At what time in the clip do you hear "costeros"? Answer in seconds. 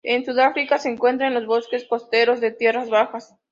1.85-2.41